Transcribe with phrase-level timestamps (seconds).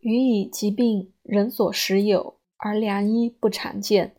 [0.00, 4.16] 予以疾病人所时有，而良医不常见，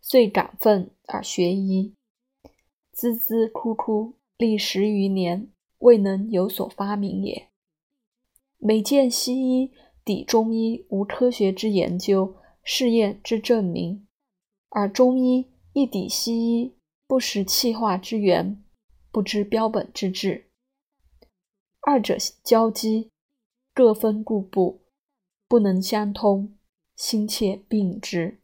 [0.00, 1.94] 遂感愤而学医，
[2.94, 7.48] 孜孜哭哭，历十余年，未能有所发明也。
[8.56, 9.70] 每见西医
[10.04, 14.06] 抵中医无科学之研究、试验之证明，
[14.70, 16.74] 而中医亦抵西医
[17.06, 18.64] 不识气化之源，
[19.12, 20.50] 不知标本之治，
[21.82, 23.10] 二者交击，
[23.72, 24.80] 各分故步，
[25.48, 26.54] 不能相通，
[26.94, 28.38] 心切病之。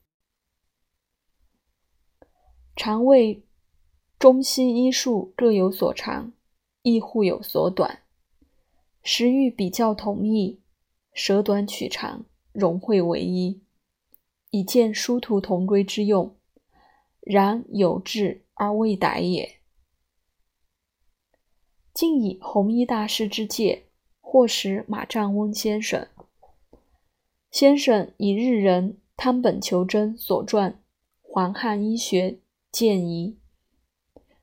[2.75, 3.45] 常谓
[4.19, 6.33] 中西医术各有所长，
[6.81, 8.01] 亦互有所短。
[9.03, 10.63] 时欲比较统一，
[11.13, 13.63] 舍短取长，融会为一，
[14.51, 16.35] 以见殊途同归之用。
[17.21, 19.61] 然有志而未逮也。
[21.93, 23.89] 竟以弘一大师之戒，
[24.23, 26.09] 或识马占翁先生。
[27.55, 30.73] 先生以日人汤本求真所撰
[31.23, 32.41] 《黄汉医学
[32.73, 33.39] 见疑》，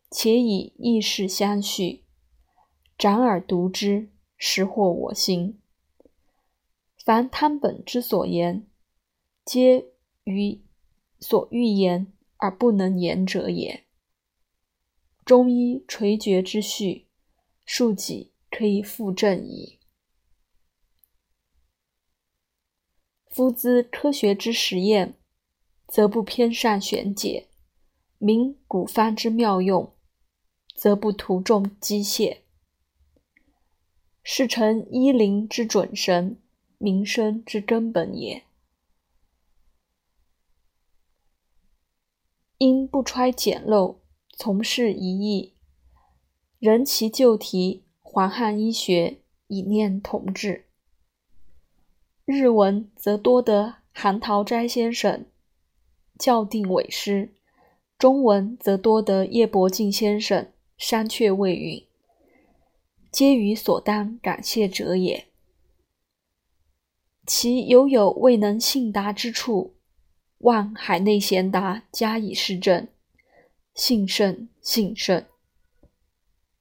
[0.09, 2.06] 且以异事相续，
[2.98, 4.08] 展耳读之。
[4.38, 5.59] 实获我心。
[7.03, 8.66] 凡汤本之所言，
[9.44, 9.88] 皆
[10.23, 10.62] 于
[11.20, 13.84] 所欲言而不能言者也。
[15.25, 17.08] 中医垂绝之序，
[17.66, 19.81] 庶几可以复正矣。
[23.32, 25.18] 夫兹科学之实验，
[25.88, 27.48] 则不偏善玄解；
[28.18, 29.94] 明古方之妙用，
[30.76, 32.40] 则不图重机械。
[34.22, 36.38] 是成医灵之准绳，
[36.78, 38.44] 民生之根本也。
[42.58, 44.00] 因不揣简陋，
[44.36, 45.54] 从事一义，
[46.59, 49.08] 仍其旧题《黄汉医学》，
[49.48, 50.68] 以念同治。
[52.26, 55.26] 日文则多得韩陶斋先生
[56.20, 57.34] 校订伪诗，
[57.98, 61.84] 中文则多得叶伯敬先生删却未允。
[63.12, 65.26] 皆于所当感谢者也。
[67.26, 69.74] 其犹有未能信达之处，
[70.40, 72.88] 望海内贤达加以施正。
[73.74, 75.26] 幸甚，幸甚。